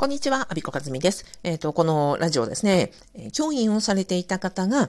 [0.00, 1.26] こんにちは、アビコカズミです。
[1.42, 2.90] えっ、と、このラジオですね、
[3.34, 4.88] 教員をされていた方が、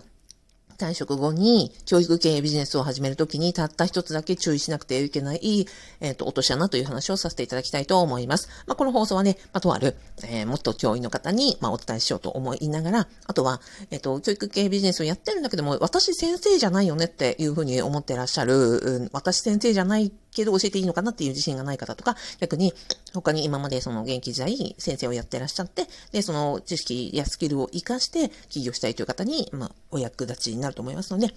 [0.77, 5.67] 退職後に教育経営ビジネスを始めるときにたった一つだけ注意しなくてはいけない、
[6.00, 8.47] えっ、ー、と、落とし穴という話をさせていただきたいと思います。
[8.68, 13.59] まあ、この放送はね、まあ、とある、えー、もっと教員の方に、まあ、お伝えしようと思いながら、あとは、
[13.89, 22.73] えっ、ー、と、教育経営ビジネスをやってるんだけども、私先生じゃないよねっていうふうに思ってらっしゃる、うん、私先生じゃないけど教えていいのかなっていう自信がない方とか、逆に
[23.14, 31.33] 他に今までその現役時代先生をやってらっしゃって、で、その知識やスキルを活かして起業したいという方に、まあ、お役立ちになると思いますので、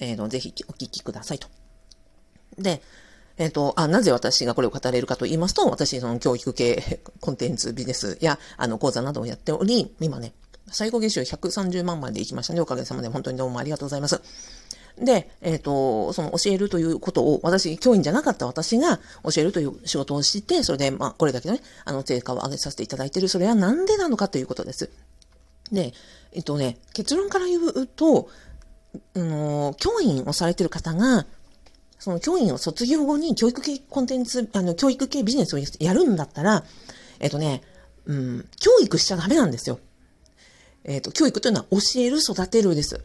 [0.00, 1.48] えー、と、ぜひお聞きくださいと。
[2.58, 2.82] で、
[3.38, 10.32] えっ、ー、と、あ、なぜ私がこれを語れるかと言いますと、私、その教育系コンテンツビジネスや、あの、講座などをやっており、今ね、
[10.68, 12.60] 最高月収130万まで行きましたね。
[12.60, 14.20] おかげさまで本当にどうもありがとうございます。
[14.98, 23.28] で、えっ、ー、と、その教えるということを、私、教員じゃなかった私が教えるという仕事をして、それで、まあ、これだけのね、あの、成果を上げさせていただいている。
[23.28, 24.90] それはなんでなのかということです。
[25.70, 25.92] で、
[26.32, 28.30] えっ、とね、結論から言うと、
[29.14, 31.26] あの、教員をされてる方が、
[31.98, 36.64] その教員を卒業後に教育系コンテンツ、あの、教育系ビジネスをやるんだったら、
[37.20, 37.62] えっ、とね、
[38.06, 39.78] うん、教育しちゃダメなんですよ。
[40.84, 42.98] えっ、と、教育というのは教える、育てるです。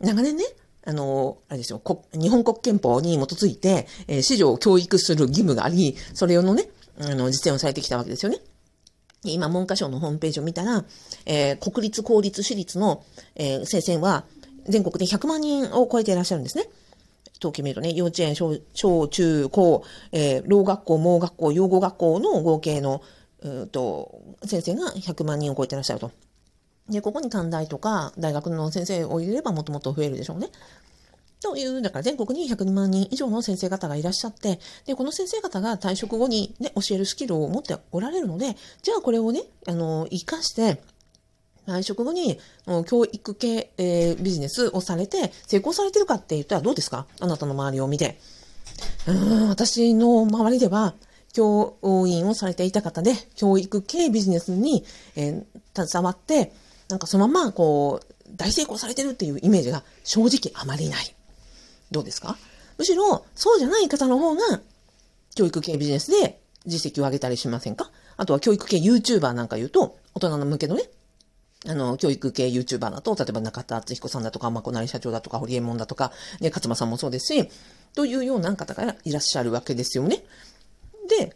[0.00, 0.44] 長年ね、
[0.84, 6.68] あの、あれですよ、日本国憲法に基づいて、えー、市場を教育する義務があり、それのね、
[7.00, 8.38] あの、実践をされてきたわけですよね。
[9.22, 10.84] 今、文科省のホームページを見たら、
[11.26, 13.04] えー、国立、公立、私立の、
[13.36, 14.24] えー、先生は、
[14.66, 16.64] 全国で100万人を超えていらっしゃるんですね。
[17.38, 23.02] 統計見るとね、幼稚園、小、小中、高、えー、老学校、盲学校、養護学校の合計の、
[23.42, 26.12] うと、先生が100万人を超えていらっしゃると。
[26.90, 30.48] で、ここに短大とか大学の先生を入れればもっともっと増えるでしょうね。
[31.42, 40.82] という、だから全国に102万人以上の先生方がいらっしゃって、で、この先生方が退職後にね、教えるスキルを持っておられるので、じゃあこれをね、あの、活かして、
[41.66, 42.38] 退職後に
[42.86, 47.06] 教育系、えー、ビジネスをされて成功されてるかって言ったらどうですか？
[47.20, 48.18] あなたの周りを見て。
[49.06, 50.94] うん、私の周りでは、
[51.32, 54.84] 教員をされていた方で、教育系ビジネスに、
[55.14, 56.52] えー、携わって、
[56.90, 61.14] なんかそのまま、こう、大成功されてるっていうイメージが正直あまりない。
[61.90, 62.36] どうですか？
[62.78, 64.60] むしろ、そうじゃない方の方が、
[65.34, 67.90] 教育系ビジネスで実績を上げたりしませんか？
[68.16, 70.82] あとは教育系 YouTuber なんか言うと、大人の向けのね、
[71.66, 77.50] あの、教育系 YouTuber だと、例えば中田敦彦さんだとか、まこなり社長だとか、堀江門だとか、ね、勝間さんもそうですし、
[77.94, 80.24] というような方がいらっしゃるわけですよね。
[81.18, 81.34] で、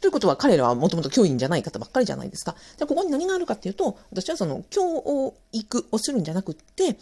[0.00, 2.56] ということは彼らはもともと教員じゃない方ばっかりじゃないですか。
[2.78, 6.96] じゃここに何があるかっていうと、私はその教育をするんじゃなくって、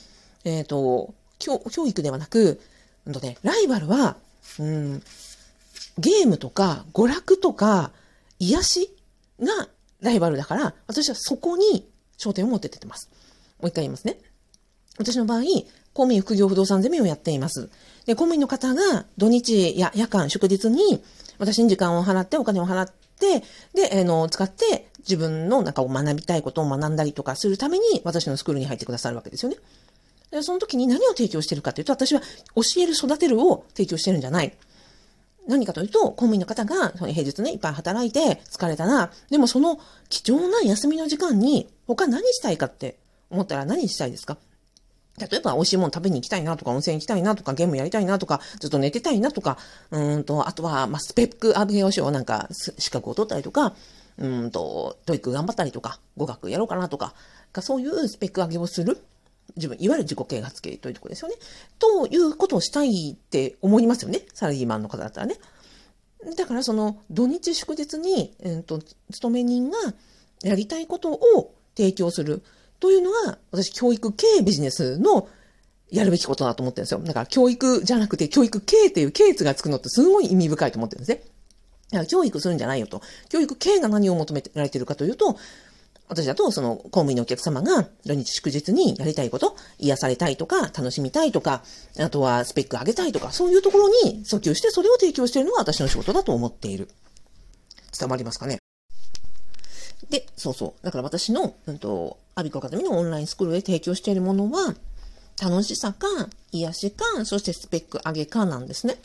[0.45, 2.61] えっ、ー、と教、教育ではなく、
[3.07, 4.17] うんとね、ライバルは、
[4.59, 5.03] うん、
[5.99, 7.93] ゲームとか娯楽とか
[8.39, 8.97] 癒し
[9.41, 9.69] が
[10.01, 11.89] ライバルだから、私はそこに
[12.19, 13.11] 焦点を持って出てます。
[13.61, 14.19] もう一回言いますね。
[14.99, 17.71] 私の場合、公務員副業不動産ゼミをやっています。
[18.07, 21.03] で、公務員の方が土日や夜間、祝日に
[21.39, 23.41] 私に時間を払って、お金を払って、
[23.75, 29.57] で、え、の、使って自分の中を学びたいことを学んだりとかするために私のスクールに入ってくださるわけですよね。
[30.31, 32.21] でその時に何を提供してるかというと、私は
[32.55, 34.53] 教える、育てるを提供してるんじゃない。
[35.47, 39.11] 何かというと、公務員の方が平日ね、いっぱい働いて疲れたな。
[39.31, 42.99] でもその貴重な休みの時間に他何したいかって
[43.31, 44.37] 思ったら何したいですか？
[45.19, 49.59] 例えば美味しいもの食べに行きたいなとか、温泉行きたいなとか、ゲームやりたいなとか、ずっと寝てたいなとか、
[49.91, 53.75] うんと、あとは、ま、スペック上げようしよう、なんか、資格を取ったりとか、
[54.19, 57.15] うんと、 TOEIC 頑張ったりとか、語学やろうかなとか、
[57.61, 58.99] そういうスペック上げをする。
[59.57, 61.35] 自分、いわゆる自己啓発系というところですよね。
[61.79, 64.23] ということをしたいって思いますよね。
[64.35, 65.37] サラリーマンの方だったらね。
[66.37, 68.81] だからその土日祝日に、えーと
[69.11, 69.79] 勤め人が
[70.43, 72.43] やりたいことを提供する。
[72.81, 75.29] というのが、私、教育系ビジネスの
[75.91, 77.01] やるべきことだと思ってるんですよ。
[77.01, 81.23] だから、教育じゃなくて、教育系っていう系図がつくのってすごい意味深いと思ってるんですね。
[81.91, 83.01] だから、教育するんじゃないよと。
[83.29, 85.37] 教育系が何を求められているかというと、
[86.09, 91.63] 私だと、その、公務員のお客様が土日祝日にやりたいこと、癒されたいとか、楽しみたいとか、
[91.99, 96.89] あとはスペック上げたいとか、そういうところに訴求して、それを提供しているのが私の仕事だと思っている。
[97.99, 98.59] 伝わりますかね？
[100.11, 100.85] で、そうそう。
[100.85, 104.75] だから私の、うんと、アビコアカデミのオンラインスクールで提供しているものは、
[105.41, 106.07] 楽しさか、
[106.53, 108.97] 癒しか、そしてスペック上げかなんですね。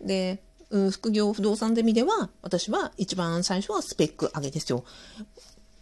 [0.00, 0.42] で、
[0.90, 4.84] 副業不動産ゼミでは、私は一番最初はスペック上げですよ。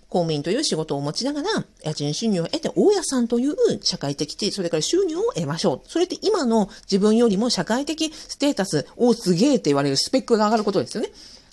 [0.09, 5.89] 公務員という仕事を持ちながら、家賃収入を得て、大家さんという社会的地位、それから収入を得ましょう。
[5.89, 11.11] それって今の自分よりも社会的ステータスをすげえって言われるスペックが上がることですよね。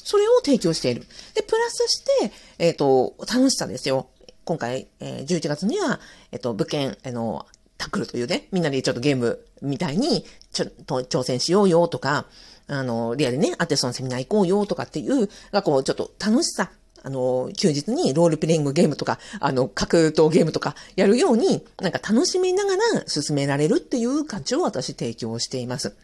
[0.08, 1.02] それを提供している。
[1.36, 1.98] で、プラスし
[2.30, 4.08] て、えっ、ー、と、楽しさですよ。
[4.46, 6.00] 今回、えー、11月には、
[6.32, 7.46] えっ、ー、と、物件、あの、
[7.78, 10.24] タックルというね、みんなでちょっとゲームみたいに、
[10.54, 12.26] ちょっと挑戦しようよとか、
[12.68, 16.72] あの、リアルね、アテソンセミナー行こうよとかっていう、がこう、ちょっと楽しさ、
[17.04, 25.98] あの、休日にロールプレイングゲームとか、あの、格闘ゲームとかやるように、なんか楽しみながら進められるっていう価値を私提供しています。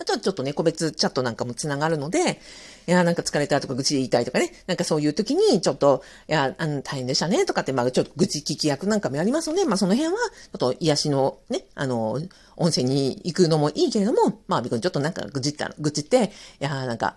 [0.00, 2.40] あとはちょっとね、個別チャットなんかもつながるので、
[2.86, 12.18] いや、なんか疲れたとか愚痴言いたいとかね、なんかそういう時にちょっと、いや、あの、大変でしたねとかって、まあちょっと愚痴聞き役なんかもやりますので、まあその辺は、ちょっと癒しのね、あの、
[12.56, 17.16] 温泉に行くのもいいけれども、まあ、びくんちょっとなんか愚痴った、愚痴って、いや、なんか、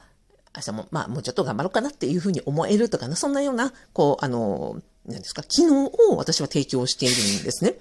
[0.56, 7.76] 明日も、まあ、もうちょっと頑張ろうかなっていうふうに思えるとかな、そんなような、こう、あの、何ですか、機能を私は提供しているんですね。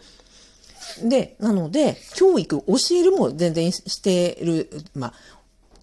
[1.02, 5.12] で、なので、教育、教えるも全然してる、まあ、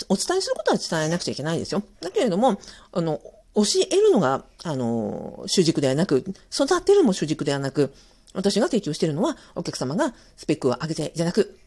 [0.07, 1.83] お伝えすることは伝えなくちゃいけないですよ。
[2.01, 2.59] だけれども、
[2.91, 3.21] あの、
[3.55, 6.23] 教えるのが、あの、主軸ではなく、
[6.53, 7.93] 育てるも主軸ではなく、
[8.33, 11.57] 私が提供しているのは、お客様がスペックを上げていただく。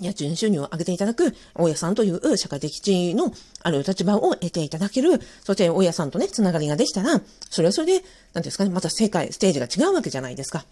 [0.00, 3.32] 家賃収入を上げていただく、大家さんという社会的地位の
[3.62, 7.20] ある立場を得ていただける、そして大家さんとね、つながりができたら、
[7.50, 10.64] それはそれで、何ですかね、また世界、ステージが違うわけじゃないですか。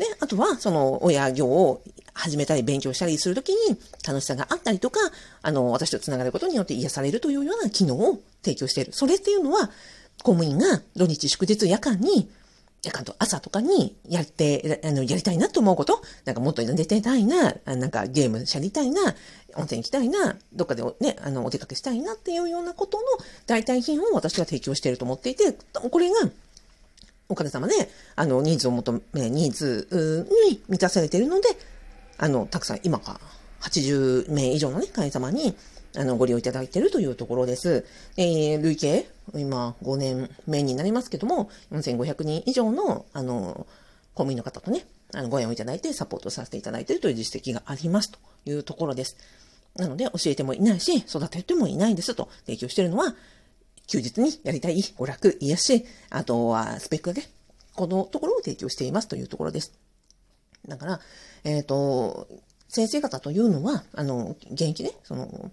[0.00, 1.82] で、あとは、その、親業を
[2.14, 4.98] 始めたり勉強したりするときに楽しさがあったりとか、
[5.42, 8.94] あの、私と繋がることによって癒されるというような機能を提供している。
[8.94, 9.70] それっていうのは、
[10.22, 12.30] 公務員が土日祝日夜間に、
[12.82, 19.02] 夜間と朝とかにやって、あの、やりたいなと思うこと、なんかもっと寝てたいな、なんかゲームしゃりたいな、
[19.54, 23.04] 温泉行きたいな、どっかでね、あの、お出かけしたいなっていうようなことの
[23.46, 26.30] 代替品を私は提供していると思っていて、これが、
[27.30, 27.74] おかげさまで、
[28.16, 31.48] あの、ニーズを求め、ニーズに満たされているので、
[32.18, 33.20] あの、たくさん、今か、
[33.60, 35.56] 80名以上のね、会員様に、
[35.96, 37.86] あの、ご利用いただいているというところです。
[38.16, 43.66] えー、累計、今、5年目になりますけども、4500人以上の、あの、
[44.14, 44.84] 公務員の方とね、
[45.14, 49.16] あの、ご縁をいただいてサポートさせていただいているという実績がありますというところです。
[49.76, 53.14] なので、教えてもいないし、育ててもいないんですと提供しているのは、
[53.90, 57.22] 休日にやりたい娯楽、癒し、あとはスペック上げ、
[57.74, 59.72] このところを提供していますというところです。
[60.68, 61.00] だから、
[61.42, 62.28] えっ、ー、と、
[62.68, 65.50] 先生方というのは、あの、現役ね、その、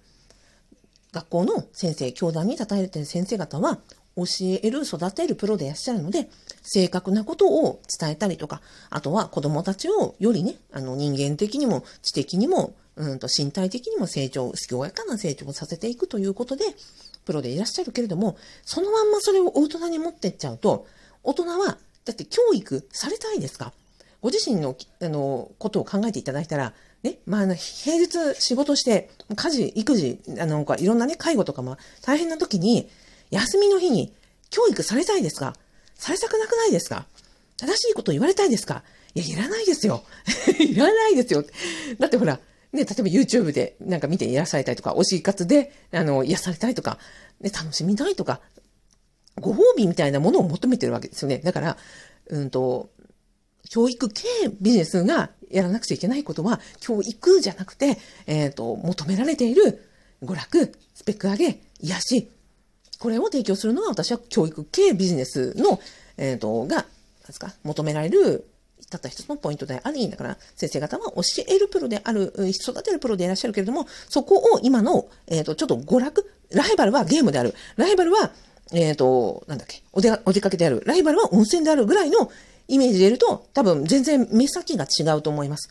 [1.14, 3.80] 学校の先生、教団に立たれている先生方は、
[4.16, 4.24] 教
[4.62, 6.30] える、育てるプロでいらっしゃるので、
[6.62, 8.62] 正確なことを伝えたりとか、
[8.92, 16.66] あとは子供たちをよりね、あの人間的にも知的にも、うんと身体的にも成長、健やかな成長をさせていくということで、
[17.26, 20.88] プロでいらっしゃるけれども、そのまんまそれを大人に持ってっちゃうと、
[21.24, 23.74] 大人は、だって教育されたいですか？
[24.22, 26.74] ご自身の、あの、ことを考えていただいたら、
[27.04, 32.90] ね、まあ、平日仕事して、家事、育児、あの、いろんなね、介護とかも大変な時に、
[33.30, 34.14] 休みの日に
[34.50, 35.56] 教育されたいですか？
[35.96, 37.06] されたくなくないですか？
[37.58, 38.84] 正しいこと言われたいですか？
[39.14, 40.04] いや、いらないですよ。
[40.60, 41.44] いらないですよ。
[42.00, 42.40] だってほら、
[42.78, 46.98] ね、例えば YouTube でなんか見て癒されたりとか、推し活で、あの、癒されたいとか、
[47.42, 48.40] ね、楽しみたいとか、
[49.40, 51.40] ご褒美みたいなものを求めてるわけですよね。
[51.40, 51.78] だから、
[52.30, 52.90] うんと、
[53.70, 54.24] 教育系
[54.62, 59.90] ビジネスがやらなくちゃいけないことは、教育じゃなくて、えっ、ー、と、求められている
[60.24, 62.32] 娯楽、スペック上げ、癒し、
[63.00, 65.80] これを提供するのが私は教育系ビジネスの、
[66.18, 66.86] えっ、ー、と、が、
[67.26, 68.48] ですか、求められる
[68.90, 77.54] たった一つのポイントであり、だから先生方は教えるプロである、育てるプロでいらっしゃるけれども、そこを今の、えっ、ー、と、ちょっと娯楽、ライバルはゲームである。
[77.76, 78.32] ライバルは、
[78.72, 80.84] えっ、ー、と、なんだっけ、お出お出かけである。
[80.86, 82.32] ライバルは温泉であるぐらいの
[82.68, 85.70] イメージでいると、多分全然目先が違うと思います。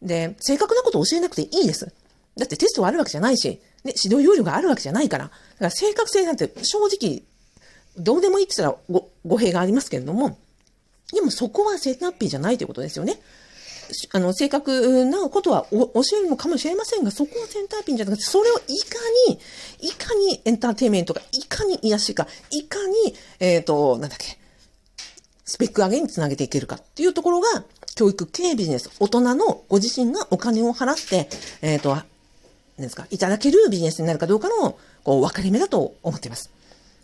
[0.00, 1.92] で、正確なことを教えなくていいです。
[2.36, 5.24] だってテストはあるわけじゃないし、ね、指導要領があるわけじゃないから。
[5.24, 7.22] だから正確性なんて正直、
[7.96, 10.38] どうでもいいって言ったら語弊がありますけれども、
[11.12, 13.20] でもそこはセタッピーじゃないということですよね。
[14.12, 19.38] あの、正確なことは教えるのかもしれませんが、そこはセンターピンじゃなくて、それをいかに、
[19.80, 24.38] いかにエンターテイメントか、いかに癒しか、いかに、えっ、ー、と、なんだっけ、
[25.44, 27.64] スペック上げにつなげていけるかっていうところが、
[27.94, 31.28] 教育系ビジネス、大人のご自身がお金を払って、
[31.60, 32.04] えっ、ー、と、何
[32.78, 36.50] ですか、いただけるビジネスになるかどうかの、こう、分かれ目だと思っています。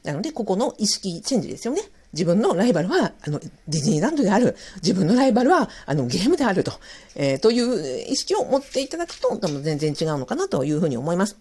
[0.05, 1.83] なので、ここの意識チェンジですよね。
[2.13, 4.57] 自分のライバルは、あの、ディズニーランドである。
[4.77, 6.73] 自分のライバルは、あの、ゲームであると。
[7.15, 11.37] えー、という意識を持っていただくと、多分全然違うのかなというふうに思います。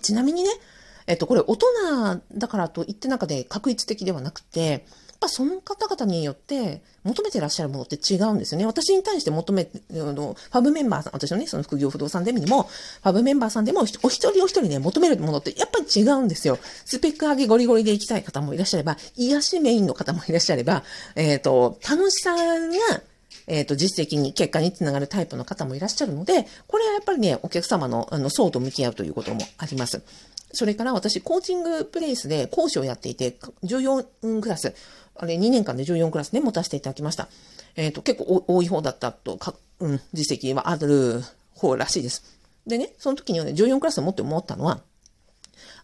[0.00, 0.50] ちなみにね、
[1.06, 1.66] えっと、これ、大人
[2.34, 4.84] だからといって中で確一的ではなくて、
[5.18, 8.66] っぱその方々によって求めてらっしゃるものって違うんですよね。
[8.66, 16.58] 私に対して求め、あの、ファブメンバーさん、私のね、その副業不動産デミにも、ファブメンバーさんでも、お一人お一人ね、求めるものってやっぱり違うんですよ。
[16.84, 20.84] スペック上げゴリゴリで行きたい方もいらっしゃれば、癒しメインの方もいらっしゃれば、
[21.16, 22.38] えっ、ー、と、楽しさが、
[23.48, 30.02] えっ、ー、と、実績に、結果につながるタイプの方もいらっしゃるので、これはやっぱりね、お客様の、あの、層と向き合うということもあります。
[30.52, 34.74] それから私、コーチングプレイスで講師をやっていて、14クラス、
[35.18, 37.28] あれ2年間で14クラスね、持たせていただきました。
[37.76, 41.22] えっ、ー、と、結構多い方だったとか、うん、実績はある
[41.54, 42.40] 方らしいです。
[42.66, 44.80] でね、その時にはね、14クラスを持って思ったのは、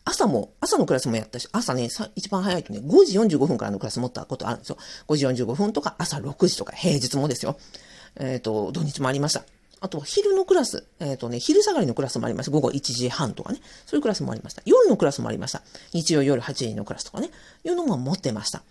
[0.05, 4.79] 朝も、朝のクラスもやったし、朝ね、一番早いとね、5時45分からのクラス持ったことあるんですよ。
[5.09, 7.57] 5時45分とか朝6時とか平日もですよ。
[8.17, 9.45] えっ、ー、と、土日もありました。
[9.81, 12.53] あと、昼のクラス、えっ、ー、とね、昼下がりのクラスもありました。
[12.53, 13.61] 午後1時半とかね。
[13.87, 14.63] そういうクラスもありました。
[14.67, 15.63] 夜のクラスもありました。
[15.93, 17.31] 日曜夜8時のクラスとかね。
[17.65, 18.63] いうのも持ってました。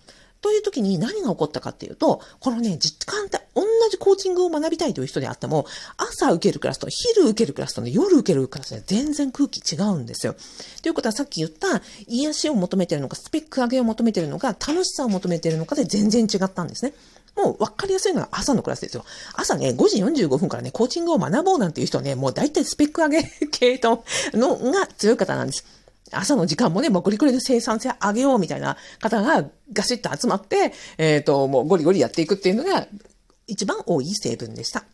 [0.43, 10.35] という時に何が起こったかっていうと、このね、時間帯、同じコーチングを学びたいという人であっても、朝受けるクラスと昼受けるクラスとね、夜受けるクラスで全然空気違うんですよ。
[10.81, 16.93] ということはさっき言った癒しを求めてるのか、スペック上げを求めてるのか、楽しさを求めてるのかで全然違ったんですね。
[17.37, 19.05] もう分かりやすいのは朝のクラスですよ。
[19.33, 25.82] 朝ね、5時45分からね、コーチングを学ぼうなんていう人はね、もう大体スペック上げ系統のが強い方なんです。
[26.13, 32.87] 朝の時間もね、もうゴリゴリで生産性上げようみたいな方がガシッと集まって、えっ、ー、と、もうゴリゴリやっていくっていうのが
[33.47, 34.85] 一番多い成分でした。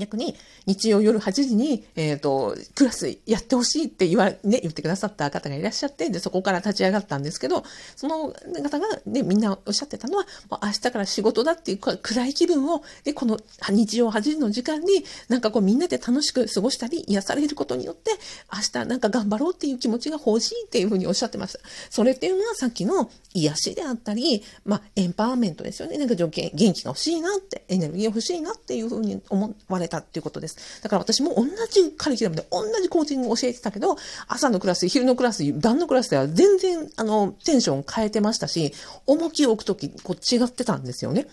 [0.00, 0.34] 逆に
[0.66, 7.64] 日曜夜8時に、えっ、ー、と、クラスやってほしいって言わ、ね、言ってくださった方がいらっしゃって、で、そこから立ち上がったんですけど、
[7.94, 8.28] その
[8.62, 13.38] 方がね、みんなおっしゃってたのは、もう明日から仕事だっていう暗い気分を、で、この
[13.68, 18.10] 日曜8時の時間に、なんかこうみんなで楽しく過ごしたり、癒されることによって、
[18.52, 21.60] 明日なんか頑張ろうっていう気持ちが欲しいっていうふうにおっしゃってました。
[21.90, 25.98] それっていうのはさっきの癒しであったり、まあ、エンパワーメントですよね。
[25.98, 30.80] なんか条件、元気が欲しいなって、エネルギーが欲しいなっていうふうに思われたっていうことです。
[30.82, 38.72] だから私も同じカリキュラムで同じコーチングを教えてたけど、朝のクラス、昼のクラス、晩のクラスでは全然、あの、テンション変えてましたし、
[39.06, 41.26] 重きを置くとき、こう違ってたんですよね。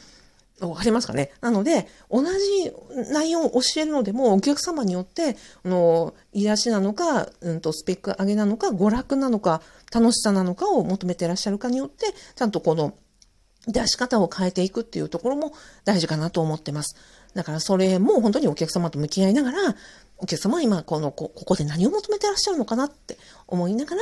[0.59, 1.31] わかりますかね？
[1.39, 2.73] なので、同じ
[3.11, 9.61] 内容を教えるのでも、お客様によって、あの、癒しなのか、うんと、スペック上げなのか、娯楽なのか、
[9.93, 12.95] 楽しさなのかを求めていらっしゃるかによって、ちゃんとこの、
[13.67, 15.51] 出し方を変えていくっていうところも
[15.83, 16.95] 大事かなと思ってます。
[17.37, 19.75] だからそれも本当にお客様と向き合いながら、
[20.17, 23.15] お客様は今このこ、ここで何を求めてらっしゃるのかなって
[23.45, 24.01] 思いながら、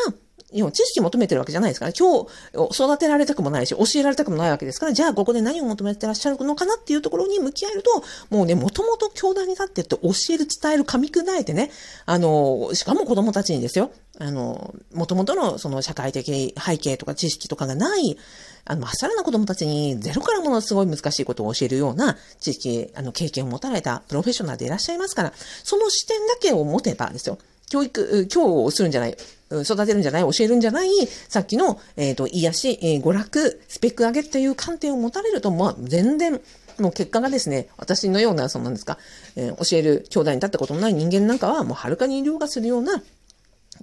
[0.53, 11.71] 要は知識求めてるわけじゃないですから、今日育てられたくもないし、教えられたくもないわけですから、じゃあここで何を求めてらっしゃるのかなっていうところに向き合えると、もうね、もともと教団に立ってって教える、伝える、噛み砕いてね、
[12.05, 18.17] あの、しかも子供たちにですよ、あの、もともとのその社会的背景とか知識とかがない、
[18.65, 25.33] あの、まっさらな子供たちにゼロからものすごい難しいことを教えるような知識、あの、経験を持たれたプロフェッショナルでいらっしゃいますから、
[25.63, 27.37] その視点だけを持てばですよ。
[27.69, 29.17] 教育、教をするんじゃない、
[29.63, 30.89] 育てるんじゃない、教えるんじゃない、
[31.29, 36.41] さっきの、えっ、ー、と、癒し、えー、娯楽、スペック上げっていう観点を持たれると、まあ、全然、
[36.79, 38.97] もう結果がですね、私のような、そのなんですか、
[39.35, 43.01] えー、教える兄弟に立ったことのない人間なんかは、もうはるかに凌駕するような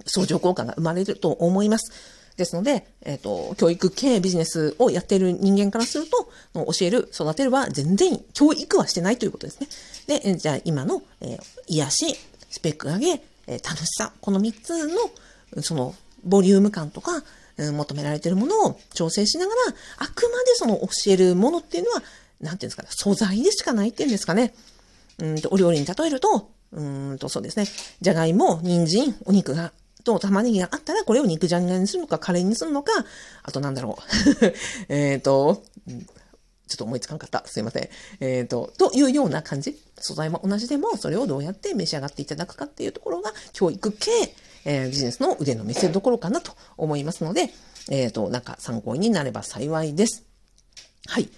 [0.05, 1.91] 相乗効果が生まれると思います。
[2.37, 9.59] ですので、えっ、ー、と、教育系ビジネスをやっている人間からすると、教える、育てるは全然教育はしてないということです
[10.07, 10.19] ね。
[10.19, 12.15] で、じゃあ今の、えー、癒し、
[12.49, 14.95] スペック上げ、え、楽しさ、この3つの、
[15.61, 17.23] その、ボリューム感とか、
[17.57, 19.61] うん、求められているものを調整しながら、
[19.97, 22.03] あくまでその教えるものっていうのは、
[22.41, 24.53] なんていうんですかね、素材でしかないっていうんですかね。
[25.19, 26.83] うんと、お料理に例えると、う
[27.13, 27.67] んと、そうですね、
[28.01, 29.71] じゃがいも、人参、お肉が
[30.03, 32.91] と玉ねぎがあったら、これを肉じゃがにするのか、カレーにするのか、
[33.43, 33.97] あとなんだろ
[34.41, 34.53] う。
[34.89, 35.63] えっと、
[36.67, 37.43] ちょっと思いつかんかった。
[37.45, 37.89] すいません。
[38.19, 39.79] えっ、ー、と、というような感じ。
[39.99, 44.11] 素材は同じでも、それをどうやって召し上がっていただくかっていうところが、教育系、
[44.65, 47.49] えー、ビジネスの腕の見せ所かなと思いますので、
[47.89, 50.25] えっ、ー、と、なんか参考になれば幸いです。
[51.07, 51.29] はい。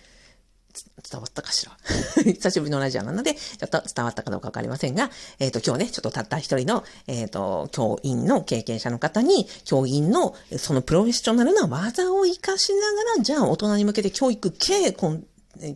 [1.09, 1.77] 伝わったかしら？
[2.23, 14.91] 久しぶりのラジオなので、ちょっと伝わったかどうかわかりませんが、えっ、ー、と、今日ね、ちょっとたった一人の、えっ、ー、と、教員の経験者の方に、教員のそのプロフェッショナルな技を活かしながら、じゃあ大人に向けて教育系、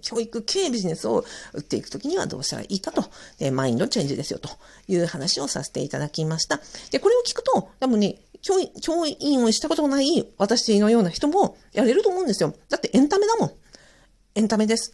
[0.01, 3.05] 教育系ビジネスを売っていくときにはどうしたらいいかと、
[3.37, 4.49] で、マインドチェンジですよと
[4.87, 6.59] いう話をさせていただきました。
[6.91, 12.53] で、これを聞くと、多分ね、教員、教員をしたことがない私のような人もやれると思うんですよ。
[12.69, 13.51] だってエンタメだもん。
[14.35, 14.93] エンタメです。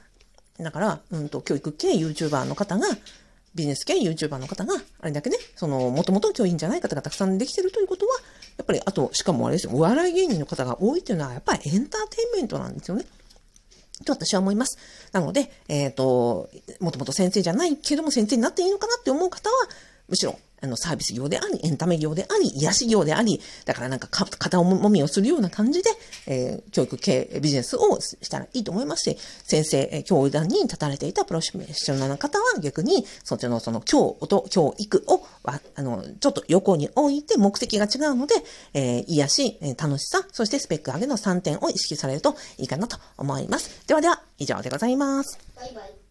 [0.59, 2.87] だから、うんと、教育系 YouTuber の方が、
[3.53, 8.15] ビジネス系 YouTuber の方が、あれだけね、その、もともと教員じゃない方がたくさんできてるということは、
[8.57, 13.05] やっぱり、あと、しかもあれですよ、お笑い芸人の方が多いっていうのは、やっぱりエンターテインメントなんですよね。
[14.03, 14.77] と私は思います。
[15.11, 16.49] なので、えっ、と、
[16.79, 19.55] もともと先生じゃないけども先生になっていいのかなって思う方は、
[20.07, 25.89] むしろ、あの、サービス業であり、エンタメ業であり、癒し業であり、だからなんかか、肩もみをするような感じで、
[26.27, 38.35] えー、教育系ビジネスをしたらいいと思いますし、先生、教団に立たれていたプロフェッショナルな方は逆に、そっちのその教と教育を、あの、ちょっと横に置いて目的が違うので、
[38.73, 43.85] えー、癒し、楽しさ、そしてスペック上げの3点を意識されるといいかなと思います。
[43.87, 45.39] ではでは、以上でございます。
[45.55, 46.04] バイバイ